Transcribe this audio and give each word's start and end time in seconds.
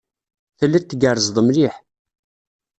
Telliḍ 0.57 0.83
tgerrzeḍ 0.85 1.37
mliḥ. 1.43 1.75